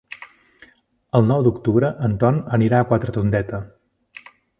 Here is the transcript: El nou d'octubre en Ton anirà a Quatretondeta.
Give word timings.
El 1.19 1.27
nou 1.31 1.43
d'octubre 1.47 1.91
en 2.07 2.15
Ton 2.23 2.39
anirà 2.59 2.79
a 2.79 2.87
Quatretondeta. 2.93 3.61